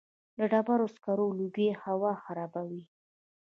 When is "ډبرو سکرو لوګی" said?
0.51-1.69